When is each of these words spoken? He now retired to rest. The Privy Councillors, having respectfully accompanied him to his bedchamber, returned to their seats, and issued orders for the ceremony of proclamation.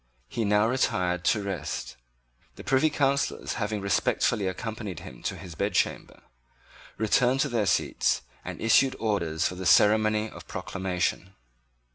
He 0.27 0.45
now 0.45 0.67
retired 0.67 1.23
to 1.25 1.43
rest. 1.43 1.95
The 2.55 2.63
Privy 2.63 2.89
Councillors, 2.89 3.53
having 3.61 3.81
respectfully 3.81 4.47
accompanied 4.47 5.01
him 5.01 5.21
to 5.21 5.35
his 5.35 5.53
bedchamber, 5.53 6.23
returned 6.97 7.41
to 7.41 7.49
their 7.49 7.67
seats, 7.67 8.23
and 8.43 8.59
issued 8.59 8.95
orders 8.97 9.47
for 9.47 9.53
the 9.53 9.67
ceremony 9.67 10.27
of 10.31 10.47
proclamation. 10.47 11.35